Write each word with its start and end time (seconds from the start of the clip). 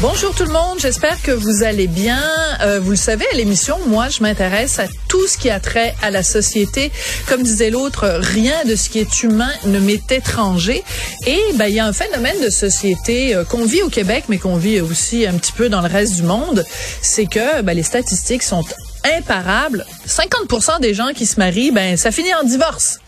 Bonjour 0.00 0.34
tout 0.34 0.44
le 0.44 0.52
monde, 0.52 0.78
j'espère 0.80 1.22
que 1.22 1.30
vous 1.30 1.62
allez 1.62 1.86
bien. 1.86 2.20
Euh, 2.60 2.80
vous 2.80 2.90
le 2.90 2.96
savez, 2.96 3.24
à 3.32 3.36
l'émission, 3.36 3.78
moi, 3.86 4.08
je 4.08 4.22
m'intéresse 4.22 4.78
à 4.80 4.86
tout 5.08 5.26
ce 5.28 5.38
qui 5.38 5.50
a 5.50 5.60
trait 5.60 5.94
à 6.02 6.10
la 6.10 6.22
société. 6.22 6.90
Comme 7.28 7.42
disait 7.42 7.70
l'autre, 7.70 8.06
rien 8.20 8.64
de 8.64 8.74
ce 8.74 8.90
qui 8.90 8.98
est 8.98 9.22
humain 9.22 9.50
ne 9.64 9.78
m'est 9.78 10.10
étranger. 10.10 10.82
Et 11.26 11.40
ben, 11.54 11.66
il 11.68 11.74
y 11.74 11.80
a 11.80 11.86
un 11.86 11.92
phénomène 11.92 12.38
de 12.42 12.50
société 12.50 13.34
euh, 13.34 13.44
qu'on 13.44 13.64
vit 13.64 13.82
au 13.82 13.88
Québec, 13.88 14.24
mais 14.28 14.38
qu'on 14.38 14.56
vit 14.56 14.80
aussi 14.80 15.26
un 15.26 15.34
petit 15.34 15.52
peu 15.52 15.68
dans 15.68 15.80
le 15.80 15.88
reste 15.88 16.16
du 16.16 16.24
monde. 16.24 16.64
C'est 17.00 17.26
que 17.26 17.62
ben, 17.62 17.74
les 17.74 17.84
statistiques 17.84 18.42
sont 18.42 18.64
imparables. 19.16 19.86
50% 20.08 20.80
des 20.80 20.92
gens 20.92 21.12
qui 21.14 21.24
se 21.24 21.38
marient, 21.38 21.70
ben, 21.70 21.96
ça 21.96 22.10
finit 22.10 22.34
en 22.34 22.42
divorce. 22.42 22.98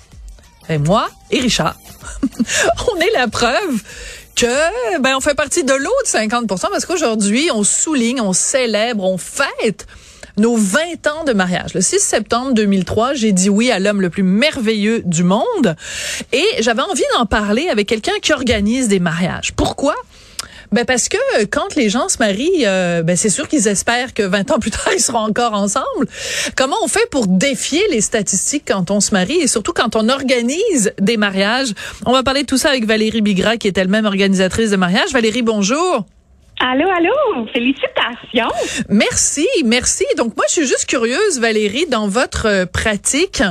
Et 0.69 0.79
moi 0.79 1.11
et 1.31 1.41
Richard, 1.41 1.77
on 2.93 3.01
est 3.01 3.13
la 3.13 3.29
preuve 3.29 3.83
que 4.37 5.01
ben 5.01 5.17
on 5.17 5.21
fait 5.21 5.35
partie 5.35 5.65
de 5.65 5.73
l'autre 5.73 6.07
50 6.07 6.47
parce 6.47 6.85
qu'aujourd'hui, 6.87 7.49
on 7.53 7.65
souligne, 7.65 8.21
on 8.21 8.33
célèbre, 8.33 9.03
on 9.05 9.19
fête 9.19 9.87
nos 10.37 10.57
20 10.57 11.07
ans 11.07 11.25
de 11.25 11.33
mariage. 11.33 11.73
Le 11.75 11.81
6 11.81 11.99
septembre 11.99 12.53
2003, 12.53 13.15
j'ai 13.15 13.33
dit 13.33 13.49
oui 13.49 13.71
à 13.71 13.79
l'homme 13.79 14.03
le 14.03 14.11
plus 14.11 14.23
merveilleux 14.23 15.03
du 15.05 15.25
monde 15.25 15.75
et 16.33 16.45
j'avais 16.61 16.83
envie 16.83 17.03
d'en 17.17 17.25
parler 17.25 17.69
avec 17.69 17.89
quelqu'un 17.89 18.13
qui 18.21 18.33
organise 18.35 18.89
des 18.89 19.01
mariages. 19.01 19.55
Pourquoi? 19.55 19.95
Ben 20.77 20.85
parce 20.85 21.09
que 21.09 21.17
euh, 21.39 21.47
quand 21.51 21.75
les 21.75 21.89
gens 21.89 22.11
se 22.11 22.19
marient, 22.19 22.67
euh, 22.67 23.03
ben 23.03 23.17
c'est 23.17 23.31
sûr 23.31 23.49
qu'ils 23.49 23.67
espèrent 23.67 24.13
que 24.13 24.23
20 24.23 24.51
ans 24.51 24.59
plus 24.59 24.71
tard, 24.71 24.91
ils 24.95 25.01
seront 25.01 25.21
encore 25.21 25.55
ensemble. 25.55 26.07
Comment 26.55 26.77
on 26.85 26.89
fait 26.89 27.09
pour 27.11 27.27
défier 27.27 27.83
les 27.91 28.03
statistiques 28.03 28.65
quand 28.69 28.91
on 28.91 29.01
se 29.01 29.13
marie? 29.13 29.39
Et 29.39 29.47
surtout 29.47 29.73
quand 29.73 29.97
on 29.97 30.11
organise 30.11 30.93
des 31.01 31.17
mariages? 31.17 31.73
On 32.05 32.13
va 32.13 32.23
parler 32.23 32.43
de 32.43 32.47
tout 32.47 32.59
ça 32.59 32.69
avec 32.69 32.85
Valérie 32.85 33.23
Bigra, 33.23 33.57
qui 33.57 33.69
est 33.69 33.79
elle-même 33.79 34.05
organisatrice 34.05 34.71
de 34.71 34.77
mariage. 34.77 35.13
Valérie, 35.13 35.43
bonjour. 35.43 36.05
Allô, 36.59 36.89
allô, 36.89 37.47
félicitations. 37.53 38.49
Merci, 38.89 39.47
merci. 39.67 40.05
Donc 40.17 40.37
moi, 40.37 40.47
je 40.49 40.55
suis 40.55 40.67
juste 40.67 40.87
curieuse, 40.89 41.39
Valérie, 41.39 41.85
dans 41.91 42.09
votre 42.09 42.47
euh, 42.47 42.65
pratique, 42.65 43.43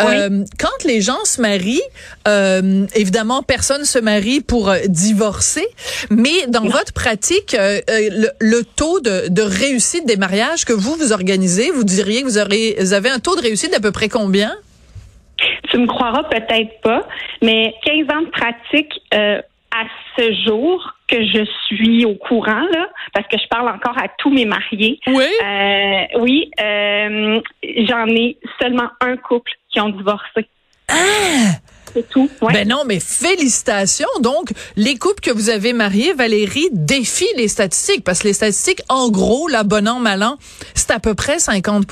euh, 0.00 0.44
quand 0.58 0.84
les 0.84 1.00
gens 1.00 1.24
se 1.24 1.40
marient, 1.40 1.80
euh, 2.26 2.84
évidemment, 2.96 3.44
personne 3.44 3.84
se 3.84 4.00
marie 4.00 4.40
pour 4.40 4.72
divorcer, 4.86 5.66
mais 6.10 6.48
dans 6.48 6.64
votre 6.64 6.92
pratique, 6.92 7.56
le, 7.56 8.62
taux 8.62 8.98
de, 8.98 9.28
de, 9.28 9.42
réussite 9.42 10.04
des 10.04 10.16
mariages 10.16 10.64
que 10.64 10.72
vous 10.72 10.96
vous 10.96 11.12
organisez, 11.12 11.70
vous 11.70 11.84
diriez 11.84 12.22
que 12.22 12.26
vous, 12.26 12.38
aurez, 12.38 12.74
vous 12.80 12.92
avez 12.92 13.08
un 13.08 13.20
taux 13.20 13.36
de 13.36 13.42
réussite 13.42 13.70
d'à 13.70 13.80
peu 13.80 13.92
près 13.92 14.08
combien? 14.08 14.52
Tu 15.70 15.78
me 15.78 15.86
croiras 15.86 16.24
peut-être 16.24 16.80
pas, 16.82 17.06
mais 17.40 17.72
15 17.84 18.16
ans 18.16 18.22
de 18.22 18.30
pratique 18.30 18.92
à 19.12 19.84
ce 20.16 20.32
jour 20.44 20.97
que 21.08 21.24
je 21.24 21.44
suis 21.66 22.04
au 22.04 22.14
courant, 22.14 22.66
là, 22.72 22.88
parce 23.12 23.26
que 23.28 23.38
je 23.38 23.48
parle 23.48 23.68
encore 23.68 23.96
à 23.98 24.08
tous 24.18 24.30
mes 24.30 24.44
mariés. 24.44 25.00
Oui. 25.06 25.24
Euh, 25.42 26.20
oui, 26.20 26.50
euh, 26.60 27.40
j'en 27.88 28.06
ai 28.06 28.36
seulement 28.60 28.88
un 29.00 29.16
couple 29.16 29.50
qui 29.70 29.80
ont 29.80 29.88
divorcé. 29.88 30.46
Ah! 30.88 31.56
C'est 31.94 32.08
tout. 32.08 32.28
Ben 32.42 32.68
non, 32.68 32.82
mais 32.86 33.00
félicitations. 33.00 34.08
Donc, 34.20 34.50
les 34.76 34.96
couples 34.98 35.20
que 35.20 35.30
vous 35.30 35.48
avez 35.48 35.72
mariés, 35.72 36.12
Valérie, 36.12 36.68
défient 36.72 37.24
les 37.36 37.48
statistiques 37.48 38.04
parce 38.04 38.20
que 38.20 38.28
les 38.28 38.34
statistiques, 38.34 38.82
en 38.88 39.08
gros, 39.10 39.48
la 39.48 39.64
bon 39.64 39.88
an, 39.88 39.98
mal 39.98 40.22
an, 40.22 40.36
à 40.90 41.00
peu 41.00 41.14
près 41.14 41.38
50 41.38 41.86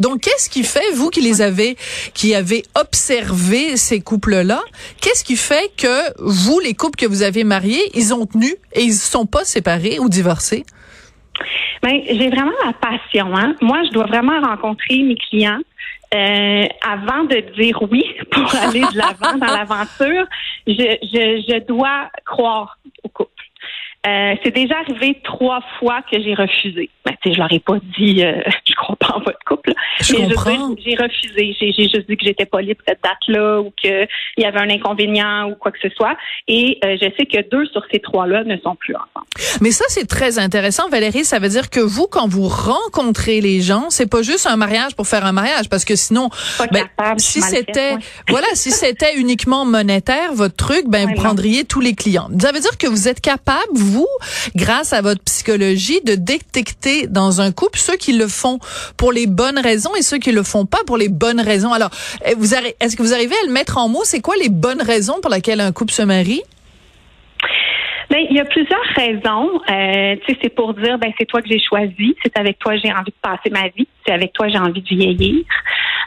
Donc, 0.00 0.20
qu'est-ce 0.20 0.48
qui 0.48 0.64
fait, 0.64 0.92
vous 0.94 1.10
qui 1.10 1.20
les 1.20 1.42
avez, 1.42 1.76
qui 2.14 2.34
avez 2.34 2.62
observé 2.74 3.76
ces 3.76 4.00
couples-là, 4.00 4.60
qu'est-ce 5.00 5.24
qui 5.24 5.36
fait 5.36 5.70
que 5.76 6.12
vous, 6.18 6.60
les 6.60 6.74
couples 6.74 6.98
que 6.98 7.06
vous 7.06 7.22
avez 7.22 7.44
mariés, 7.44 7.90
ils 7.94 8.12
ont 8.14 8.26
tenu 8.26 8.54
et 8.72 8.82
ils 8.82 8.88
ne 8.88 8.92
sont 8.92 9.26
pas 9.26 9.44
séparés 9.44 9.98
ou 9.98 10.08
divorcés? 10.08 10.64
Ben, 11.82 12.00
j'ai 12.06 12.28
vraiment 12.28 12.52
la 12.64 12.72
passion. 12.72 13.36
Hein? 13.36 13.54
Moi, 13.60 13.82
je 13.84 13.92
dois 13.92 14.06
vraiment 14.06 14.40
rencontrer 14.40 15.02
mes 15.02 15.16
clients 15.16 15.60
euh, 16.14 16.64
avant 16.82 17.24
de 17.24 17.54
dire 17.60 17.80
oui 17.90 18.04
pour 18.30 18.54
aller 18.54 18.80
de 18.80 18.96
l'avant 18.96 19.36
dans 19.38 19.46
l'aventure, 19.46 20.24
je 20.66 21.66
dois 21.66 22.08
croire 22.24 22.78
au 23.02 23.08
couple. 23.08 23.30
Euh, 24.06 24.34
c'est 24.44 24.54
déjà 24.54 24.76
arrivé 24.78 25.20
trois 25.24 25.60
fois 25.78 26.02
que 26.02 26.22
j'ai 26.22 26.34
refusé. 26.34 26.88
Ben, 27.04 27.14
tu 27.20 27.28
sais, 27.28 27.34
je 27.34 27.40
leur 27.40 27.52
ai 27.52 27.58
pas 27.58 27.78
dit, 27.98 28.24
euh, 28.24 28.40
je 28.64 28.74
crois 28.74 28.94
pas 28.94 29.16
en 29.16 29.18
votre 29.18 29.38
couple. 29.44 29.72
Je 30.00 30.14
mais 30.14 30.28
comprends. 30.28 30.76
j'ai 30.78 30.94
refusé. 30.94 31.56
J'ai, 31.58 31.72
juste 31.72 32.08
dit 32.08 32.16
que 32.16 32.24
j'étais 32.24 32.46
pas 32.46 32.62
libre 32.62 32.80
cette 32.86 33.02
date-là 33.02 33.60
ou 33.60 33.72
qu'il 33.76 34.06
y 34.36 34.44
avait 34.44 34.60
un 34.60 34.70
inconvénient 34.70 35.50
ou 35.50 35.56
quoi 35.56 35.72
que 35.72 35.78
ce 35.82 35.88
soit. 35.90 36.16
Et 36.46 36.78
euh, 36.84 36.96
je 37.00 37.08
sais 37.16 37.26
que 37.26 37.48
deux 37.50 37.66
sur 37.66 37.82
ces 37.92 37.98
trois-là 37.98 38.44
ne 38.44 38.56
sont 38.58 38.76
plus 38.76 38.94
ensemble. 38.94 39.26
Mais 39.60 39.72
ça, 39.72 39.84
c'est 39.88 40.06
très 40.06 40.38
intéressant, 40.38 40.88
Valérie. 40.88 41.24
Ça 41.24 41.40
veut 41.40 41.48
dire 41.48 41.68
que 41.68 41.80
vous, 41.80 42.06
quand 42.06 42.28
vous 42.28 42.46
rencontrez 42.46 43.40
les 43.40 43.60
gens, 43.60 43.90
c'est 43.90 44.08
pas 44.08 44.22
juste 44.22 44.46
un 44.46 44.56
mariage 44.56 44.94
pour 44.94 45.08
faire 45.08 45.26
un 45.26 45.32
mariage, 45.32 45.68
parce 45.68 45.84
que 45.84 45.96
sinon, 45.96 46.30
ben, 46.70 46.86
si 47.16 47.40
c'était, 47.40 47.96
voilà, 48.28 48.46
si 48.54 48.70
c'était 48.70 49.16
uniquement 49.16 49.64
monétaire, 49.64 50.34
votre 50.34 50.56
truc, 50.56 50.84
ben, 50.86 51.08
vous 51.08 51.14
prendriez 51.14 51.64
tous 51.64 51.80
les 51.80 51.94
clients. 51.94 52.28
Ça 52.40 52.52
veut 52.52 52.60
dire 52.60 52.78
que 52.78 52.86
vous 52.86 53.08
êtes 53.08 53.20
capable, 53.20 53.66
vous, 53.74 53.87
grâce 54.54 54.92
à 54.92 55.00
votre 55.00 55.22
psychologie, 55.24 56.00
de 56.04 56.14
détecter 56.14 57.06
dans 57.06 57.40
un 57.40 57.52
couple 57.52 57.78
ceux 57.78 57.96
qui 57.96 58.12
le 58.12 58.28
font 58.28 58.58
pour 58.96 59.12
les 59.12 59.26
bonnes 59.26 59.58
raisons 59.58 59.94
et 59.96 60.02
ceux 60.02 60.18
qui 60.18 60.32
le 60.32 60.42
font 60.42 60.66
pas 60.66 60.80
pour 60.86 60.96
les 60.96 61.08
bonnes 61.08 61.40
raisons. 61.40 61.72
Alors, 61.72 61.90
eh, 62.24 62.34
vous 62.34 62.54
est-ce 62.54 62.96
que 62.96 63.02
vous 63.02 63.14
arrivez 63.14 63.34
à 63.42 63.46
le 63.46 63.52
mettre 63.52 63.78
en 63.78 63.88
mots? 63.88 64.04
C'est 64.04 64.20
quoi 64.20 64.34
les 64.40 64.48
bonnes 64.48 64.82
raisons 64.82 65.20
pour 65.20 65.30
lesquelles 65.30 65.60
un 65.60 65.72
couple 65.72 65.92
se 65.92 66.02
marie? 66.02 66.42
Ben, 68.10 68.24
il 68.30 68.36
y 68.36 68.40
a 68.40 68.44
plusieurs 68.46 68.84
raisons. 68.96 69.60
Euh, 69.68 70.16
tu 70.24 70.32
sais, 70.32 70.38
c'est 70.42 70.54
pour 70.54 70.72
dire, 70.74 70.98
ben, 70.98 71.12
c'est 71.18 71.26
toi 71.26 71.42
que 71.42 71.48
j'ai 71.48 71.60
choisi, 71.60 72.16
c'est 72.22 72.38
avec 72.38 72.58
toi 72.58 72.72
que 72.72 72.80
j'ai 72.82 72.92
envie 72.92 73.10
de 73.10 73.20
passer 73.20 73.50
ma 73.50 73.68
vie, 73.68 73.86
c'est 74.06 74.12
avec 74.12 74.32
toi 74.32 74.46
que 74.46 74.52
j'ai 74.52 74.58
envie 74.58 74.80
de 74.80 74.88
vieillir. 74.88 75.44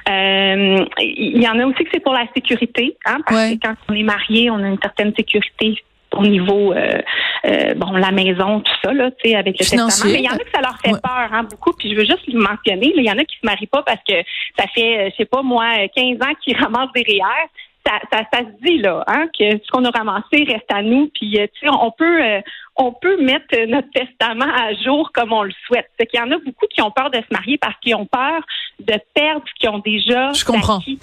Euh, 0.10 0.86
il 1.00 1.42
y 1.42 1.48
en 1.48 1.60
a 1.60 1.66
aussi 1.66 1.84
que 1.84 1.90
c'est 1.94 2.00
pour 2.00 2.14
la 2.14 2.26
sécurité, 2.34 2.98
hein, 3.06 3.20
parce 3.26 3.52
que 3.52 3.60
quand 3.62 3.76
on 3.90 3.94
est 3.94 4.04
marié, 4.04 4.50
on 4.50 4.64
a 4.64 4.68
une 4.68 4.82
certaine 4.82 5.14
sécurité 5.16 5.76
au 6.18 6.26
niveau 6.26 6.74
euh, 6.74 7.02
euh, 7.46 7.74
bon 7.76 7.92
la 7.94 8.12
maison 8.12 8.60
tout 8.60 8.74
ça 8.84 8.94
là 8.94 9.12
tu 9.12 9.30
sais 9.30 9.36
avec 9.36 9.60
le 9.60 9.66
Financier. 9.66 9.88
testament 9.88 10.14
mais 10.14 10.20
il 10.20 10.26
y 10.26 10.30
en 10.30 10.36
a 10.36 10.40
que 10.40 10.52
ça 10.54 10.62
leur 10.62 10.78
fait 10.80 11.02
peur 11.02 11.30
hein, 11.32 11.44
beaucoup 11.44 11.74
puis 11.74 11.92
je 11.92 11.96
veux 11.96 12.06
juste 12.06 12.28
le 12.28 12.40
mentionner 12.40 12.94
il 12.96 13.04
y 13.04 13.12
en 13.12 13.18
a 13.18 13.24
qui 13.24 13.38
se 13.38 13.46
marient 13.46 13.68
pas 13.68 13.84
parce 13.84 14.02
que 14.08 14.16
ça 14.58 14.66
fait 14.74 15.08
euh, 15.08 15.10
je 15.12 15.16
sais 15.18 15.26
pas 15.26 15.42
moi 15.42 15.66
15 15.96 16.18
ans 16.22 16.34
qu'ils 16.44 16.58
ramassent 16.62 16.92
des 16.94 17.04
REER 17.04 17.50
ça, 17.86 18.00
ça, 18.12 18.24
ça 18.32 18.40
se 18.40 18.66
dit 18.66 18.78
là, 18.78 19.04
hein, 19.08 19.28
que 19.38 19.58
ce 19.58 19.72
qu'on 19.72 19.84
a 19.86 19.90
ramassé 19.90 20.44
reste 20.44 20.72
à 20.72 20.82
nous. 20.82 21.10
Puis 21.14 21.40
euh, 21.40 21.48
tu 21.54 21.68
sais, 21.68 21.74
on 21.74 21.92
peut 21.92 22.24
euh, 22.24 22.42
on 22.76 22.94
peut 22.94 23.22
mettre 23.22 23.56
notre 23.68 23.90
testament 23.92 24.46
à 24.46 24.74
jour 24.74 25.12
comme 25.14 25.34
on 25.34 25.44
le 25.44 25.54
souhaite. 25.66 25.90
C'est 26.00 26.06
qu'il 26.06 26.20
y 26.20 26.24
en 26.24 26.32
a 26.32 26.38
beaucoup 26.38 26.68
qui 26.70 26.82
ont 26.82 26.92
peur 26.92 27.10
de 27.10 27.18
se 27.18 27.32
marier 27.32 27.58
parce 27.58 27.76
qu'ils 27.80 27.96
ont 27.96 28.06
peur 28.06 28.42
de 28.80 28.94
perdre 29.14 29.44
ce 29.48 29.54
qu'ils 29.60 29.70
ont 29.70 29.80
déjà. 29.80 30.32
Je 30.34 30.46
comprends. 30.46 30.78
acquis. 30.78 31.00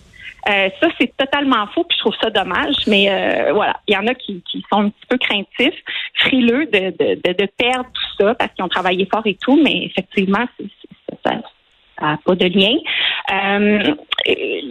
Euh, 0.48 0.68
ça, 0.80 0.88
c'est 1.00 1.14
totalement 1.16 1.66
faux, 1.68 1.84
puis 1.84 1.96
je 1.98 2.02
trouve 2.04 2.14
ça 2.22 2.30
dommage. 2.30 2.74
Mais 2.86 3.10
euh, 3.10 3.52
voilà, 3.52 3.80
il 3.86 3.94
y 3.94 3.96
en 3.96 4.06
a 4.06 4.14
qui, 4.14 4.42
qui 4.50 4.64
sont 4.72 4.80
un 4.82 4.88
petit 4.90 5.06
peu 5.08 5.18
craintifs, 5.18 5.82
frileux 6.14 6.66
de, 6.66 6.90
de, 6.90 7.14
de, 7.24 7.32
de 7.32 7.46
perdre 7.56 7.86
tout 7.92 8.24
ça 8.24 8.34
parce 8.34 8.52
qu'ils 8.54 8.64
ont 8.64 8.68
travaillé 8.68 9.06
fort 9.10 9.22
et 9.26 9.36
tout, 9.40 9.60
mais 9.62 9.84
effectivement, 9.84 10.46
c'est- 10.58 10.66
ça 11.26 11.32
n'a 12.00 12.18
pas 12.24 12.34
de 12.36 12.46
lien. 12.46 12.76
Euh, 13.32 13.94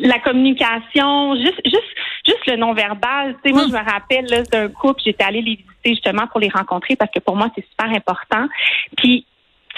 la 0.01 0.19
communication, 0.19 1.35
juste, 1.35 1.61
juste, 1.65 1.95
juste 2.25 2.45
le 2.47 2.55
non-verbal. 2.55 3.35
Tu 3.43 3.49
sais, 3.49 3.53
moi, 3.53 3.63
je 3.67 3.73
me 3.73 3.91
rappelle 3.91 4.43
d'un 4.51 4.69
couple, 4.69 5.01
j'étais 5.05 5.23
allée 5.25 5.41
les 5.41 5.55
visiter 5.55 5.89
justement 5.89 6.27
pour 6.27 6.39
les 6.39 6.49
rencontrer 6.49 6.95
parce 6.95 7.11
que 7.11 7.19
pour 7.19 7.35
moi, 7.35 7.49
c'est 7.55 7.65
super 7.69 7.89
important. 7.93 8.47
Puis 8.95 9.25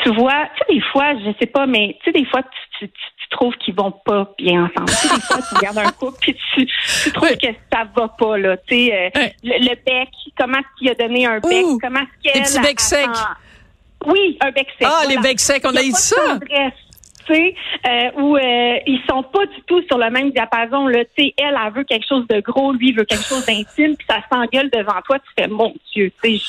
tu 0.04 0.13
vois, 0.13 0.46
tu 0.56 0.60
sais, 0.68 0.74
des 0.75 0.81
fois, 0.92 1.13
je 1.16 1.31
sais 1.40 1.46
pas, 1.48 1.66
mais 1.66 1.98
tu 2.04 2.12
sais, 2.12 2.19
des 2.19 2.25
fois, 2.25 2.42
tu, 2.44 2.50
tu, 2.80 2.88
tu- 2.90 2.94
tu 3.22 3.30
trouves 3.38 3.56
qu'ils 3.57 3.75
vont 3.75 3.92
pas 3.92 4.34
bien 4.38 4.63
ensemble. 4.66 4.90
Tu 4.90 4.96
sais, 5.07 5.16
des 5.16 5.22
fois, 5.22 5.38
tu 5.50 5.56
regardes 5.56 5.78
un 5.78 5.92
couple 5.92 6.18
puis 6.22 6.36
tu, 6.56 6.66
tu 7.04 7.12
trouves 7.12 7.38
que 7.38 7.48
ça 7.72 7.84
va 7.96 8.07
pas, 8.07 8.38
là. 8.38 8.57
Tu 8.68 8.88
sais, 8.88 9.12
euh, 9.16 9.28
le, 9.44 9.60
le 9.69 9.75
bec, 9.86 10.10
comment 10.38 10.57
est-ce 10.57 10.80
qu'il 10.80 10.90
a 10.90 10.96
donné 10.96 11.25
un 11.28 11.40
bec, 11.40 11.66
Ouh, 11.66 11.80
comment 11.81 12.00
est-ce 12.00 12.31
qu'elle... 12.31 12.42
des 12.44 12.48
petits 12.50 12.60
becs 12.60 12.80
secs. 12.80 13.10
Oui, 14.06 14.38
un 14.42 14.51
bec 14.51 14.68
sec. 14.80 14.88
Ah, 14.90 15.04
les 15.07 15.18
becs 15.18 15.40
secs, 15.40 15.62
on 15.66 15.75
a 15.75 15.84
eu 15.84 15.92
ça. 15.92 16.16
tendresse, 16.16 16.74
euh, 17.34 18.12
où 18.18 18.38
euh, 18.38 18.78
ils 18.86 19.02
sont 19.10 19.24
pas 19.24 19.46
du 19.46 19.62
tout 19.68 19.81
sur 19.84 19.98
le 19.98 20.10
même 20.10 20.31
diapason. 20.31 20.88
Là. 20.88 21.04
Tu 21.06 21.24
sais, 21.26 21.34
elle, 21.38 21.58
elle 21.66 21.74
veut 21.74 21.84
quelque 21.84 22.08
chose 22.08 22.26
de 22.28 22.40
gros, 22.42 22.74
lui 22.74 22.92
veut 22.92 23.06
quelque 23.06 23.26
chose 23.26 23.46
d'intime, 23.46 23.96
puis 23.96 24.08
ça 24.10 24.20
s'engueule 24.31 24.70
devant 24.72 25.00
toi, 25.06 25.20
tu 25.20 25.30
fais 25.38 25.48
mon 25.48 25.74
Dieu, 25.94 26.12
tu 26.24 26.38
sais, 26.38 26.44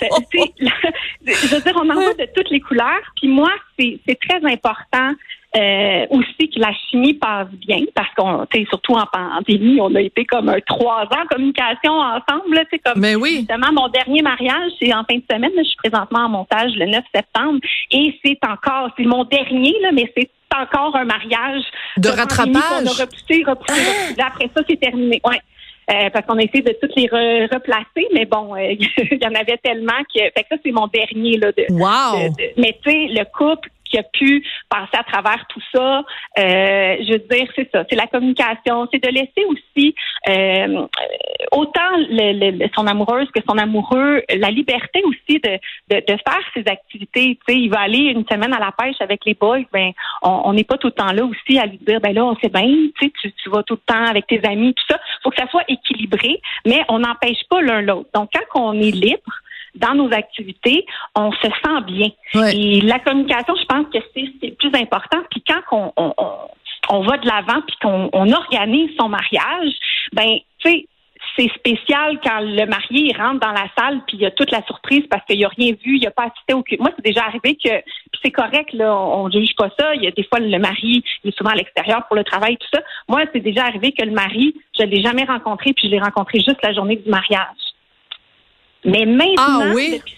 je- 0.00 1.46
veux 1.54 1.60
dire, 1.60 1.72
on 1.76 1.88
en 1.90 1.94
voit 1.94 2.14
de 2.14 2.26
toutes 2.34 2.50
les 2.50 2.60
couleurs. 2.60 3.02
Puis 3.16 3.28
moi, 3.28 3.50
c'est 3.78 4.18
très 4.28 4.44
important. 4.44 5.12
Euh, 5.56 6.06
aussi 6.10 6.48
que 6.48 6.58
la 6.58 6.72
chimie 6.88 7.14
passe 7.14 7.48
bien 7.66 7.80
parce 7.94 8.08
qu'on, 8.16 8.46
tu 8.46 8.60
sais, 8.60 8.66
surtout 8.70 8.94
en 8.94 9.04
pandémie, 9.06 9.80
on 9.80 9.94
a 9.94 10.00
été 10.00 10.24
comme 10.24 10.48
un 10.48 10.60
trois 10.66 11.02
ans 11.04 11.22
en 11.24 11.26
communication 11.26 11.92
ensemble, 11.92 12.54
là, 12.54 12.64
tu 12.64 12.70
sais, 12.72 12.78
comme 12.78 13.00
Mais 13.00 13.14
oui. 13.16 13.38
justement 13.40 13.72
mon 13.72 13.88
dernier 13.88 14.22
mariage, 14.22 14.72
c'est 14.80 14.92
en 14.94 15.04
fin 15.04 15.16
de 15.16 15.22
semaine, 15.30 15.52
là, 15.54 15.62
je 15.62 15.68
suis 15.68 15.76
présentement 15.76 16.20
en 16.20 16.28
montage 16.30 16.72
le 16.76 16.86
9 16.86 17.04
septembre 17.14 17.60
et 17.90 18.18
c'est 18.24 18.38
encore, 18.48 18.90
c'est 18.96 19.04
mon 19.04 19.24
dernier 19.24 19.74
là, 19.82 19.90
mais 19.92 20.10
c'est 20.16 20.30
encore 20.58 20.96
un 20.96 21.04
mariage 21.04 21.62
De 21.98 22.08
rattrapage. 22.08 22.46
qu'on 22.54 22.86
a 22.86 23.04
repoussé, 23.04 23.44
repoussé, 23.46 23.80
Après 24.24 24.50
ça, 24.56 24.62
c'est 24.68 24.80
terminé. 24.80 25.20
Ouais. 25.24 25.38
Euh, 25.90 26.10
parce 26.10 26.24
qu'on 26.26 26.38
a 26.38 26.42
essayé 26.42 26.62
de 26.62 26.76
toutes 26.80 26.94
les 26.94 27.06
re- 27.08 27.52
replacer, 27.52 28.06
mais 28.14 28.24
bon, 28.24 28.54
euh, 28.54 28.72
il 28.78 29.18
y 29.20 29.26
en 29.26 29.34
avait 29.34 29.56
tellement 29.62 29.98
que. 30.14 30.20
Fait 30.20 30.42
que 30.42 30.48
ça, 30.52 30.56
c'est 30.64 30.70
mon 30.70 30.86
dernier 30.86 31.38
là. 31.38 31.50
De, 31.52 31.66
Wow. 31.70 32.22
de- 32.22 32.28
de- 32.36 32.52
mais 32.56 32.78
tu 32.84 32.90
sais, 32.90 33.06
le 33.10 33.24
couple 33.36 33.68
qui 33.92 33.98
a 33.98 34.02
pu 34.02 34.44
passer 34.68 34.96
à 34.98 35.04
travers 35.04 35.44
tout 35.48 35.60
ça, 35.74 35.98
euh, 36.38 36.96
je 37.00 37.12
veux 37.12 37.18
dire, 37.30 37.48
c'est 37.54 37.70
ça, 37.70 37.84
c'est 37.88 37.96
la 37.96 38.06
communication, 38.06 38.88
c'est 38.90 39.02
de 39.02 39.08
laisser 39.10 39.44
aussi 39.46 39.94
euh, 40.28 40.86
autant 41.52 41.80
son 42.74 42.86
amoureuse 42.86 43.28
que 43.34 43.40
son 43.46 43.58
amoureux 43.58 44.22
la 44.34 44.50
liberté 44.50 45.02
aussi 45.04 45.40
de, 45.40 45.58
de, 45.90 46.16
faire 46.26 46.42
ses 46.54 46.64
activités. 46.70 47.38
Il 47.48 47.70
va 47.70 47.80
aller 47.80 47.98
une 47.98 48.24
semaine 48.30 48.54
à 48.54 48.58
la 48.58 48.72
pêche 48.72 48.96
avec 49.00 49.24
les 49.26 49.34
boys, 49.34 49.64
ben 49.72 49.92
on 50.22 50.52
n'est 50.52 50.64
pas 50.64 50.78
tout 50.78 50.88
le 50.88 50.92
temps 50.92 51.12
là 51.12 51.24
aussi 51.24 51.58
à 51.58 51.66
lui 51.66 51.78
dire, 51.78 52.00
ben 52.00 52.14
là, 52.14 52.24
on 52.24 52.36
sait 52.36 52.48
bien, 52.48 52.66
tu 52.98 53.50
vas 53.50 53.62
tout 53.62 53.74
le 53.74 53.92
temps 53.94 54.04
avec 54.04 54.26
tes 54.26 54.40
amis, 54.44 54.74
tout 54.74 54.84
ça. 54.88 54.98
faut 55.22 55.30
que 55.30 55.40
ça 55.40 55.48
soit 55.48 55.64
équilibré, 55.68 56.40
mais 56.66 56.84
on 56.88 57.00
n'empêche 57.00 57.42
pas 57.50 57.60
l'un 57.60 57.82
l'autre. 57.82 58.08
Donc, 58.14 58.30
quand 58.32 58.60
on 58.60 58.74
est 58.74 58.90
libre, 58.90 59.32
dans 59.74 59.94
nos 59.94 60.12
activités, 60.12 60.86
on 61.14 61.32
se 61.32 61.46
sent 61.46 61.82
bien. 61.86 62.08
Et 62.52 62.80
la 62.82 62.98
communication, 62.98 63.54
je 63.56 63.64
pense 63.64 63.86
que 63.92 63.98
c'est 64.14 64.56
plus 64.56 64.74
important. 64.74 65.18
Puis 65.30 65.42
quand 65.46 65.60
on, 65.72 65.92
on, 65.96 66.14
on, 66.18 66.30
on 66.90 67.00
va 67.02 67.16
de 67.18 67.26
l'avant 67.26 67.60
puis 67.66 67.76
qu'on 67.80 68.10
on 68.12 68.32
organise 68.32 68.90
son 68.98 69.08
mariage, 69.08 69.72
ben, 70.12 70.38
tu 70.58 70.70
sais, 70.70 70.86
c'est 71.36 71.50
spécial 71.54 72.18
quand 72.22 72.40
le 72.40 72.66
marié 72.66 73.10
il 73.10 73.16
rentre 73.16 73.40
dans 73.40 73.52
la 73.52 73.66
salle 73.78 74.02
puis 74.06 74.16
il 74.16 74.22
y 74.22 74.26
a 74.26 74.30
toute 74.30 74.50
la 74.50 74.62
surprise 74.64 75.04
parce 75.08 75.24
qu'il 75.24 75.42
a 75.44 75.48
rien 75.48 75.72
vu, 75.82 75.96
il 75.96 76.06
a 76.06 76.10
pas 76.10 76.24
assisté 76.24 76.52
au 76.52 76.64
Moi, 76.78 76.90
c'est 76.96 77.04
déjà 77.04 77.24
arrivé 77.24 77.54
que 77.54 77.70
puis 77.70 78.20
c'est 78.22 78.30
correct 78.30 78.72
là, 78.72 78.94
on, 78.94 79.24
on 79.24 79.30
juge 79.30 79.54
pas 79.56 79.70
ça. 79.78 79.94
Il 79.94 80.02
y 80.02 80.06
a 80.06 80.10
des 80.10 80.24
fois 80.24 80.40
le 80.40 80.58
mari 80.58 81.04
il 81.24 81.30
est 81.30 81.36
souvent 81.36 81.50
à 81.50 81.54
l'extérieur 81.54 82.06
pour 82.06 82.16
le 82.16 82.24
travail 82.24 82.56
tout 82.56 82.68
ça. 82.72 82.80
Moi, 83.08 83.22
c'est 83.32 83.40
déjà 83.40 83.64
arrivé 83.64 83.92
que 83.92 84.04
le 84.04 84.12
mari, 84.12 84.54
je 84.78 84.84
l'ai 84.84 85.02
jamais 85.02 85.24
rencontré 85.24 85.72
puis 85.72 85.86
je 85.86 85.92
l'ai 85.92 86.00
rencontré 86.00 86.38
juste 86.40 86.62
la 86.62 86.74
journée 86.74 86.96
du 86.96 87.08
mariage. 87.08 87.61
Mais 88.84 89.06
maintenant, 89.06 89.34
Ah 89.38 89.70
oui? 89.74 89.92
depuis 89.98 90.14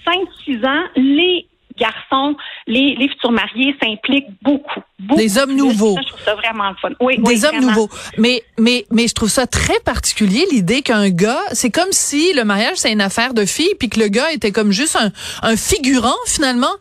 5-6 0.47 0.67
ans, 0.67 0.83
les 0.97 1.47
garçons, 1.79 2.37
les, 2.69 2.95
les 2.97 3.09
futurs 3.09 3.33
mariés 3.33 3.75
s'impliquent 3.83 4.31
beaucoup, 4.43 4.81
beaucoup. 5.01 5.21
Des 5.21 5.39
hommes 5.39 5.57
nouveaux. 5.57 5.97
Ça, 5.97 6.03
je 6.03 6.09
trouve 6.09 6.23
ça 6.25 6.35
vraiment 6.37 6.71
le 6.71 6.77
fun. 6.81 6.91
Oui, 7.01 7.17
des 7.19 7.23
oui, 7.25 7.45
hommes 7.45 7.57
vraiment. 7.57 7.67
nouveaux. 7.73 7.89
Mais, 8.17 8.43
mais, 8.59 8.87
mais 8.93 9.09
je 9.09 9.15
trouve 9.15 9.29
ça 9.29 9.47
très 9.49 9.81
particulier, 9.81 10.47
l'idée 10.53 10.83
qu'un 10.83 11.11
gars, 11.11 11.41
c'est 11.53 11.71
comme 11.71 11.91
si 11.91 12.33
le 12.33 12.45
mariage, 12.45 12.77
c'est 12.77 12.93
une 12.93 13.01
affaire 13.01 13.35
de 13.35 13.45
filles, 13.45 13.75
puis 13.79 13.89
que 13.89 13.99
le 13.99 14.07
gars 14.09 14.31
était 14.33 14.53
comme 14.53 14.71
juste 14.71 14.97
un, 14.97 15.11
un 15.43 15.57
figurant, 15.57 16.15
finalement. 16.27 16.73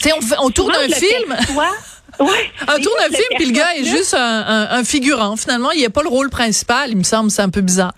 Tu 0.00 0.08
sais, 0.08 0.14
on, 0.38 0.46
on 0.46 0.50
tourne 0.50 0.74
un 0.74 0.88
film. 0.88 1.36
Ouais, 2.20 2.26
On 2.68 2.76
des 2.76 2.82
tourne 2.82 2.98
un 3.00 3.08
film, 3.08 3.26
puis 3.36 3.46
le 3.46 3.52
gars 3.52 3.74
est 3.74 3.84
juste 3.84 4.12
un, 4.12 4.20
un, 4.46 4.70
un 4.78 4.84
figurant. 4.84 5.34
Finalement, 5.36 5.70
il 5.72 5.78
n'y 5.78 5.86
a 5.86 5.90
pas 5.90 6.02
le 6.02 6.10
rôle 6.10 6.28
principal, 6.28 6.90
il 6.90 6.98
me 6.98 7.02
semble, 7.04 7.30
c'est 7.30 7.40
un 7.42 7.48
peu 7.48 7.62
bizarre. 7.62 7.94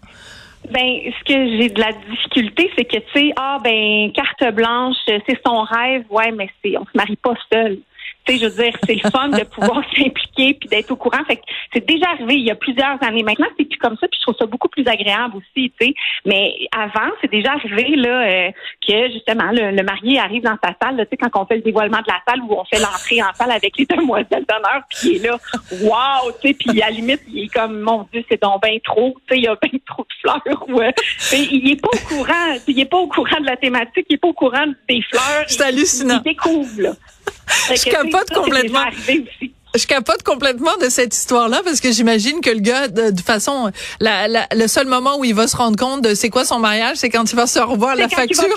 Ben, 0.71 1.13
ce 1.19 1.25
que 1.25 1.59
j'ai 1.59 1.69
de 1.69 1.81
la 1.81 1.93
difficulté, 1.93 2.71
c'est 2.77 2.85
que, 2.85 2.97
tu 2.97 3.05
sais, 3.15 3.33
ah, 3.37 3.59
ben, 3.63 4.11
carte 4.13 4.55
blanche, 4.55 4.97
c'est 5.07 5.39
son 5.47 5.63
rêve, 5.63 6.05
ouais, 6.11 6.33
mais 6.33 6.49
c'est, 6.63 6.77
on 6.79 6.85
se 6.85 6.91
marie 6.95 7.17
pas 7.17 7.35
seul. 7.53 7.79
Tu 8.27 8.33
sais, 8.33 8.39
je 8.39 8.47
veux 8.47 8.63
dire, 8.63 8.77
c'est 8.87 8.95
le 8.95 9.11
fun 9.11 9.29
de 9.29 9.45
pouvoir 9.55 9.83
s'impliquer 9.97 10.55
puis 10.55 10.69
d'être 10.69 10.91
au 10.91 10.97
courant. 10.97 11.23
Fait 11.27 11.37
que 11.37 11.43
c'est 11.73 11.87
déjà 11.87 12.11
arrivé 12.11 12.35
il 12.35 12.45
y 12.45 12.51
a 12.51 12.55
plusieurs 12.55 13.03
années. 13.03 13.23
Maintenant, 13.23 13.47
c'est 13.59 13.65
plus 13.65 13.79
comme 13.79 13.97
ça, 14.01 14.09
puis 14.09 14.19
je 14.19 14.23
trouve 14.23 14.37
ça 14.39 14.47
beaucoup 14.47 14.69
plus 14.69 14.87
agréable 14.87 15.37
aussi, 15.37 15.73
tu 15.79 15.87
sais. 15.87 15.95
Mais 16.25 16.55
avant, 16.77 17.11
c'est 17.21 17.31
déjà 17.31 17.53
arrivé, 17.53 17.97
là, 17.97 18.27
euh, 18.27 18.51
que, 18.87 19.11
justement, 19.13 19.51
le, 19.53 19.71
le 19.71 19.83
marié 19.83 20.19
arrive 20.19 20.43
dans 20.43 20.57
sa 20.63 20.75
salle, 20.81 20.97
tu 20.97 21.07
sais, 21.11 21.17
quand 21.17 21.41
on 21.41 21.47
fait 21.47 21.57
le 21.57 21.63
dévoilement 21.63 21.99
de 21.99 22.09
la 22.09 22.21
salle 22.27 22.41
ou 22.43 22.55
on 22.55 22.65
fait 22.65 22.81
l'entrée 22.81 23.23
en 23.23 23.33
salle 23.35 23.51
avec 23.51 23.77
les 23.77 23.87
demoiselles 23.87 24.45
d'honneur, 24.49 24.83
puis 24.89 25.11
il 25.11 25.17
est 25.17 25.29
là, 25.29 25.39
wow, 25.83 26.33
tu 26.41 26.49
sais, 26.49 26.55
puis 26.55 26.83
à 26.83 26.87
la 26.87 26.93
limite, 26.93 27.21
il 27.29 27.45
est 27.45 27.53
comme, 27.53 27.81
mon 27.81 28.07
Dieu, 28.13 28.25
c'est 28.29 28.41
donc 28.41 28.63
bien 28.63 28.79
trop, 28.85 29.15
tu 29.29 29.35
sais, 29.35 29.41
il 29.41 29.45
y 29.45 29.49
a 29.49 29.57
bien 29.61 29.79
trop 29.87 30.03
de 30.03 30.15
fleurs. 30.21 30.69
Ouais. 30.69 30.95
Sais, 31.19 31.43
il 31.51 31.71
est 31.71 31.81
pas 31.81 31.89
au 31.93 32.09
courant, 32.09 32.57
il 32.67 32.81
est 32.81 32.85
pas 32.85 32.99
au 32.99 33.07
courant 33.07 33.41
de 33.41 33.47
la 33.47 33.57
thématique, 33.57 34.07
il 34.09 34.15
est 34.15 34.19
pas 34.19 34.29
au 34.29 34.33
courant 34.33 34.67
des 34.89 35.03
fleurs. 35.03 35.45
C'est 35.47 35.63
hallucinant. 35.63 36.21
Il 36.25 36.31
découvre, 36.31 36.81
là. 36.81 36.93
Je 37.75 37.85
capote 37.85 38.31
complètement. 38.35 38.85
Je 39.77 39.87
capote 39.89 40.23
complètement 40.23 40.77
de 40.81 40.89
cette 40.89 41.13
histoire-là 41.17 41.61
parce 41.65 41.81
que 41.81 41.91
j'imagine 41.91 42.41
que 42.41 42.51
le 42.51 42.61
gars, 42.61 42.87
de, 42.87 43.21
façon, 43.21 43.73
la, 43.99 44.29
la- 44.29 44.47
le 44.55 44.69
seul 44.69 44.87
moment 44.87 45.19
où 45.19 45.25
il 45.25 45.35
va 45.35 45.49
se 45.49 45.57
rendre 45.57 45.77
compte 45.77 46.01
de 46.03 46.15
c'est 46.15 46.31
quoi 46.31 46.45
son 46.45 46.61
mariage, 46.61 46.99
c'est 46.99 47.11
quand 47.11 47.29
il 47.29 47.35
va 47.35 47.49
se 47.49 47.59
revoir 47.59 47.97
la 47.97 48.09
facture. 48.09 48.45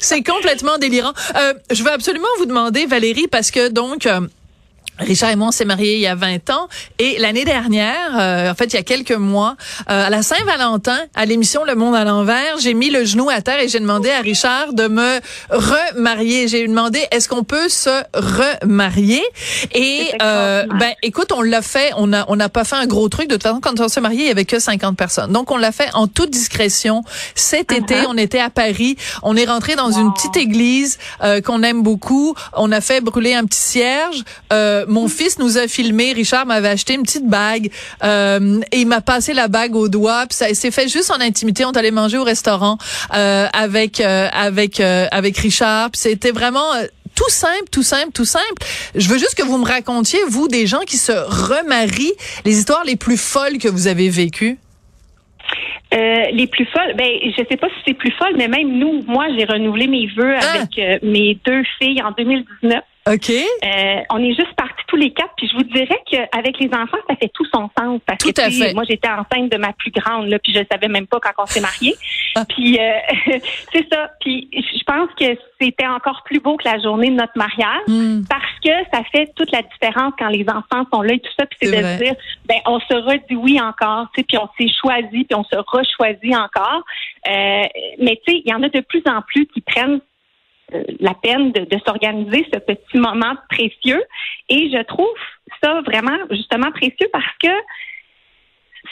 C'est 0.00 0.22
complètement 0.22 0.78
délirant. 0.78 1.12
Euh, 1.36 1.52
je 1.70 1.82
veux 1.82 1.90
absolument 1.90 2.28
vous 2.38 2.46
demander, 2.46 2.86
Valérie, 2.86 3.26
parce 3.28 3.50
que 3.50 3.68
donc. 3.68 4.06
euh, 4.06 4.20
Richard 4.98 5.30
et 5.30 5.36
moi, 5.36 5.48
on 5.48 5.52
s'est 5.52 5.64
mariés 5.64 5.94
il 5.94 6.00
y 6.00 6.06
a 6.06 6.14
20 6.14 6.50
ans. 6.50 6.68
Et 6.98 7.18
l'année 7.18 7.44
dernière, 7.44 8.18
euh, 8.18 8.50
en 8.50 8.54
fait, 8.54 8.66
il 8.66 8.74
y 8.74 8.78
a 8.78 8.82
quelques 8.82 9.12
mois, 9.12 9.56
euh, 9.90 10.06
à 10.06 10.10
la 10.10 10.22
Saint-Valentin, 10.22 10.98
à 11.14 11.24
l'émission 11.26 11.64
Le 11.64 11.74
Monde 11.74 11.94
à 11.94 12.04
l'envers, 12.04 12.58
j'ai 12.60 12.74
mis 12.74 12.90
le 12.90 13.04
genou 13.04 13.28
à 13.30 13.40
terre 13.40 13.60
et 13.60 13.68
j'ai 13.68 13.80
demandé 13.80 14.10
à 14.10 14.20
Richard 14.20 14.72
de 14.72 14.88
me 14.88 15.20
remarier. 15.50 16.48
J'ai 16.48 16.66
demandé, 16.66 17.00
est-ce 17.10 17.28
qu'on 17.28 17.44
peut 17.44 17.68
se 17.68 18.02
remarier? 18.14 19.22
Et, 19.74 20.08
euh, 20.22 20.64
ben, 20.78 20.92
écoute, 21.02 21.32
on 21.32 21.42
l'a 21.42 21.62
fait. 21.62 21.92
On 21.96 22.12
a, 22.12 22.24
on 22.28 22.36
n'a 22.36 22.48
pas 22.48 22.64
fait 22.64 22.76
un 22.76 22.86
gros 22.86 23.08
truc. 23.08 23.28
De 23.28 23.34
toute 23.34 23.42
façon, 23.42 23.60
quand 23.60 23.78
on 23.80 23.88
s'est 23.88 24.00
marié, 24.00 24.22
il 24.22 24.28
y 24.28 24.30
avait 24.30 24.44
que 24.44 24.58
50 24.58 24.96
personnes. 24.96 25.32
Donc, 25.32 25.50
on 25.50 25.56
l'a 25.56 25.72
fait 25.72 25.90
en 25.94 26.06
toute 26.06 26.30
discrétion. 26.30 27.02
Cet 27.34 27.72
été, 27.72 27.88
Uh-huh. 27.88 28.06
on 28.10 28.16
était 28.18 28.38
à 28.38 28.50
Paris. 28.50 28.96
On 29.22 29.34
est 29.34 29.46
rentré 29.46 29.74
dans 29.74 29.90
une 29.90 30.12
petite 30.12 30.36
église 30.36 30.98
euh, 31.24 31.40
qu'on 31.40 31.62
aime 31.62 31.82
beaucoup. 31.82 32.34
On 32.54 32.70
a 32.70 32.80
fait 32.80 33.00
brûler 33.00 33.34
un 33.34 33.44
petit 33.44 33.58
cierge. 33.58 34.22
Euh, 34.52 34.84
mon 34.88 35.08
fils 35.08 35.38
nous 35.38 35.58
a 35.58 35.68
filmé. 35.68 36.12
Richard 36.12 36.46
m'avait 36.46 36.68
acheté 36.68 36.94
une 36.94 37.02
petite 37.02 37.26
bague 37.26 37.70
euh, 38.02 38.60
et 38.72 38.80
il 38.80 38.86
m'a 38.86 39.00
passé 39.00 39.34
la 39.34 39.48
bague 39.48 39.74
au 39.76 39.88
doigt. 39.88 40.26
Puis 40.28 40.36
ça 40.36 40.52
s'est 40.54 40.70
fait 40.70 40.88
juste 40.88 41.10
en 41.10 41.20
intimité. 41.20 41.64
On 41.64 41.72
est 41.72 41.78
allé 41.78 41.90
manger 41.90 42.18
au 42.18 42.24
restaurant 42.24 42.78
euh, 43.14 43.46
avec 43.52 44.00
euh, 44.00 44.28
avec 44.32 44.80
euh, 44.80 45.06
avec 45.10 45.36
Richard. 45.38 45.90
Puis 45.90 46.00
c'était 46.00 46.32
vraiment 46.32 46.72
tout 47.14 47.30
simple, 47.30 47.68
tout 47.72 47.82
simple, 47.82 48.12
tout 48.12 48.24
simple. 48.24 48.62
Je 48.94 49.08
veux 49.08 49.18
juste 49.18 49.34
que 49.34 49.42
vous 49.42 49.58
me 49.58 49.66
racontiez, 49.66 50.20
vous, 50.28 50.48
des 50.48 50.66
gens 50.66 50.82
qui 50.86 50.96
se 50.96 51.12
remarient, 51.12 52.12
les 52.44 52.58
histoires 52.58 52.84
les 52.84 52.96
plus 52.96 53.20
folles 53.20 53.58
que 53.58 53.68
vous 53.68 53.88
avez 53.88 54.08
vécues. 54.08 54.58
Euh, 55.94 56.24
les 56.32 56.46
plus 56.46 56.66
folles, 56.66 56.94
ben 56.96 57.08
je 57.24 57.42
sais 57.48 57.56
pas 57.56 57.68
si 57.68 57.74
c'est 57.86 57.94
plus 57.94 58.12
folle, 58.12 58.34
mais 58.36 58.46
même 58.46 58.78
nous, 58.78 59.02
moi 59.06 59.24
j'ai 59.36 59.46
renouvelé 59.46 59.86
mes 59.86 60.06
vœux 60.06 60.34
Ah! 60.38 60.56
avec 60.56 60.78
euh, 60.78 60.98
mes 61.02 61.38
deux 61.46 61.62
filles 61.78 62.02
en 62.02 62.10
2019. 62.10 62.80
OK. 63.12 63.30
Euh, 63.30 64.00
on 64.10 64.18
est 64.22 64.34
juste 64.34 64.54
partis 64.56 64.74
tous 64.86 64.96
les 64.96 65.10
quatre. 65.12 65.32
Puis 65.36 65.48
je 65.48 65.56
vous 65.56 65.64
dirais 65.64 66.00
qu'avec 66.10 66.58
les 66.58 66.68
enfants, 66.68 66.98
ça 67.08 67.16
fait 67.16 67.30
tout 67.34 67.44
son 67.52 67.68
sens. 67.78 68.00
Parce 68.06 68.18
Tout 68.18 68.32
que, 68.32 68.40
à 68.40 68.50
fait. 68.50 68.74
Moi, 68.74 68.84
j'étais 68.88 69.08
enceinte 69.08 69.50
de 69.50 69.56
ma 69.56 69.72
plus 69.72 69.90
grande, 69.90 70.26
là, 70.28 70.38
puis 70.38 70.52
je 70.52 70.60
savais 70.70 70.88
même 70.88 71.06
pas 71.06 71.18
quand 71.20 71.42
on 71.42 71.46
s'est 71.46 71.60
mariés. 71.60 71.94
puis 72.48 72.78
euh, 72.78 72.92
c'est 73.72 73.86
ça. 73.90 74.10
Puis 74.20 74.48
je 74.52 74.82
pense 74.84 75.08
que 75.18 75.38
c'était 75.60 75.86
encore 75.86 76.22
plus 76.24 76.40
beau 76.40 76.56
que 76.56 76.68
la 76.68 76.78
journée 76.80 77.10
de 77.10 77.16
notre 77.16 77.36
mariage 77.36 77.78
Hmm. 77.86 78.22
parce 78.28 78.44
que 78.64 78.70
ça 78.92 79.02
fait 79.12 79.30
toute 79.36 79.50
la 79.52 79.62
différence 79.62 80.12
quand 80.18 80.28
les 80.28 80.44
enfants 80.48 80.84
sont 80.92 81.02
là 81.02 81.14
et 81.14 81.20
tout 81.20 81.30
ça. 81.38 81.46
Puis 81.46 81.58
c'est 81.62 81.70
de 81.70 81.80
vrai. 81.80 81.96
se 81.98 82.02
dire, 82.04 82.14
ben 82.46 82.56
on 82.66 82.78
se 82.80 82.94
redit 82.94 83.36
oui 83.36 83.60
encore, 83.60 84.06
tu 84.14 84.20
sais, 84.20 84.26
puis 84.28 84.36
on 84.38 84.48
s'est 84.58 84.72
choisi, 84.80 85.24
puis 85.24 85.34
on 85.34 85.44
se 85.44 85.56
rechoisit 85.56 86.36
encore. 86.36 86.82
Euh, 87.28 87.62
mais 88.00 88.20
tu 88.26 88.32
sais, 88.32 88.42
il 88.44 88.50
y 88.50 88.54
en 88.54 88.62
a 88.62 88.68
de 88.68 88.80
plus 88.80 89.02
en 89.06 89.22
plus 89.22 89.46
qui 89.46 89.60
prennent 89.60 90.00
la 91.00 91.14
peine 91.14 91.52
de, 91.52 91.60
de 91.60 91.80
s'organiser 91.86 92.46
ce 92.52 92.58
petit 92.58 92.98
moment 92.98 93.34
précieux. 93.50 94.02
Et 94.48 94.70
je 94.70 94.82
trouve 94.84 95.08
ça 95.62 95.80
vraiment 95.82 96.16
justement 96.30 96.70
précieux 96.72 97.08
parce 97.12 97.36
que 97.42 97.48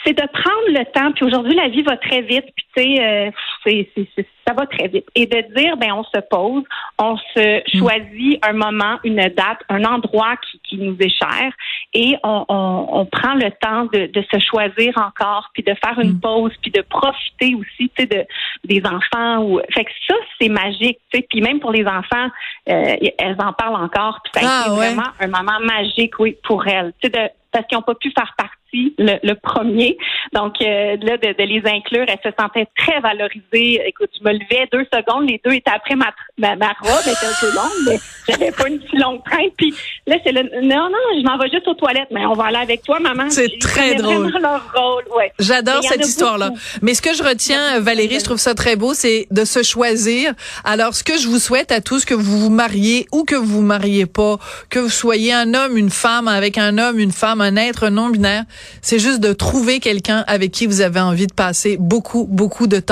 c'est 0.05 0.13
de 0.13 0.25
prendre 0.27 0.67
le 0.69 0.83
temps. 0.91 1.11
Puis 1.13 1.25
aujourd'hui, 1.25 1.55
la 1.55 1.67
vie 1.69 1.81
va 1.83 1.97
très 1.97 2.21
vite. 2.21 2.45
Puis 2.55 2.65
tu 2.75 2.83
sais, 2.83 3.03
euh, 3.03 3.31
c'est- 3.65 3.89
c'est- 3.95 4.07
c'est- 4.15 4.27
ça 4.47 4.53
va 4.53 4.65
très 4.65 4.87
vite. 4.87 5.05
Et 5.15 5.25
de 5.25 5.41
dire, 5.55 5.75
ben 5.77 5.91
on 5.93 6.03
se 6.03 6.19
pose, 6.29 6.63
on 6.99 7.17
se 7.35 7.61
choisit 7.77 8.39
un 8.45 8.53
moment, 8.53 8.97
une 9.03 9.17
date, 9.29 9.59
un 9.69 9.83
endroit 9.83 10.35
qui, 10.37 10.59
qui 10.63 10.77
nous 10.77 10.95
est 10.99 11.09
cher, 11.09 11.51
et 11.93 12.15
on, 12.23 12.45
on, 12.47 12.87
on 12.91 13.05
prend 13.05 13.33
le 13.33 13.51
temps 13.61 13.85
de, 13.85 14.05
de 14.07 14.23
se 14.31 14.39
choisir 14.39 14.93
encore, 14.97 15.49
puis 15.53 15.63
de 15.63 15.73
faire 15.83 15.99
une 15.99 16.19
pause, 16.19 16.53
puis 16.61 16.71
de 16.71 16.81
profiter 16.81 17.55
aussi, 17.55 17.89
tu 17.97 18.03
sais, 18.03 18.05
de 18.05 18.25
des 18.63 18.81
enfants. 18.85 19.43
Ou 19.43 19.59
fait 19.73 19.83
que 19.85 19.91
ça, 20.07 20.15
c'est 20.39 20.49
magique. 20.49 20.99
Tu 21.11 21.19
sais, 21.19 21.27
puis 21.29 21.41
même 21.41 21.59
pour 21.59 21.71
les 21.71 21.85
enfants, 21.85 22.27
euh, 22.69 22.95
elles 23.17 23.35
en 23.39 23.53
parlent 23.53 23.83
encore. 23.83 24.19
Puis 24.23 24.31
ça 24.41 24.47
a 24.47 24.49
Ah, 24.49 24.61
été 24.67 24.79
ouais. 24.79 24.87
vraiment 24.93 25.09
un 25.19 25.27
moment 25.27 25.59
magique, 25.61 26.17
oui, 26.19 26.37
pour 26.43 26.65
elles. 26.67 26.93
Tu 27.01 27.07
sais, 27.07 27.09
de, 27.09 27.29
parce 27.51 27.65
qu'ils 27.67 27.77
n'ont 27.77 27.81
pas 27.83 27.95
pu 27.95 28.11
faire 28.11 28.33
partie 28.37 28.53
le, 28.73 29.17
le 29.23 29.33
premier. 29.35 29.97
Donc, 30.33 30.55
euh, 30.61 30.97
là, 31.01 31.17
de, 31.17 31.37
de 31.37 31.43
les 31.43 31.61
inclure, 31.65 32.05
elles 32.07 32.19
se 32.23 32.29
sentaient 32.39 32.67
très 32.77 32.99
valorisées. 32.99 33.81
Écoute, 33.85 34.09
je 34.19 34.23
me 34.27 34.33
levais 34.33 34.67
deux 34.71 34.85
secondes, 34.93 35.29
les 35.29 35.41
deux 35.43 35.53
étaient 35.53 35.71
après 35.71 35.95
ma, 35.95 36.13
ma, 36.37 36.55
ma 36.55 36.73
robe, 36.81 37.01
elle 37.05 37.13
était 37.13 37.25
un 37.25 37.39
peu 37.39 37.55
longue, 37.55 37.87
mais 37.87 37.97
j'avais 38.27 38.51
pas 38.51 38.67
une 38.67 38.81
si 38.89 38.97
longue 38.97 39.23
traîne. 39.23 39.49
Puis 39.57 39.73
là, 40.05 40.17
c'est 40.23 40.31
le, 40.31 40.43
non, 40.61 40.89
non, 40.89 40.97
je 41.17 41.23
m'en 41.23 41.37
vais 41.37 41.49
juste 41.49 41.67
aux 41.67 41.73
toilettes, 41.73 42.09
mais 42.11 42.25
on 42.25 42.33
va 42.33 42.45
aller 42.45 42.57
avec 42.57 42.83
toi, 42.83 42.99
maman. 42.99 43.29
C'est 43.29 43.57
très 43.59 43.95
drôle. 43.95 44.29
vraiment 44.29 44.39
leur 44.39 44.73
rôle, 44.73 45.03
ouais. 45.17 45.31
J'adore 45.39 45.83
cette 45.83 46.05
histoire-là. 46.05 46.51
Mais 46.81 46.93
ce 46.93 47.01
que 47.01 47.13
je 47.13 47.23
retiens, 47.23 47.79
Valérie, 47.79 48.19
je 48.19 48.25
trouve 48.25 48.37
ça 48.37 48.53
très 48.53 48.75
beau, 48.75 48.93
c'est 48.93 49.27
de 49.31 49.45
se 49.45 49.63
choisir. 49.63 50.33
Alors, 50.63 50.93
ce 50.93 51.03
que 51.03 51.17
je 51.17 51.27
vous 51.27 51.39
souhaite 51.39 51.71
à 51.71 51.81
tous, 51.81 52.05
que 52.05 52.13
vous 52.13 52.39
vous 52.39 52.49
mariez 52.49 53.05
ou 53.11 53.23
que 53.23 53.35
vous 53.35 53.45
vous 53.45 53.61
mariez 53.61 54.05
pas, 54.05 54.37
que 54.69 54.79
vous 54.79 54.89
soyez 54.89 55.33
un 55.33 55.53
homme, 55.53 55.77
une 55.77 55.89
femme, 55.89 56.27
avec 56.27 56.57
un 56.57 56.77
homme, 56.77 56.99
une 56.99 57.11
femme, 57.11 57.41
un 57.41 57.55
être 57.55 57.89
non 57.89 58.09
binaire, 58.09 58.43
c'est 58.81 58.99
juste 58.99 59.19
de 59.19 59.33
trouver 59.33 59.79
quelqu'un 59.79 60.23
avec 60.27 60.51
qui 60.51 60.65
vous 60.65 60.81
avez 60.81 60.99
envie 60.99 61.27
de 61.27 61.33
passer 61.33 61.77
beaucoup, 61.79 62.25
beaucoup 62.29 62.67
de 62.67 62.79
temps. 62.79 62.85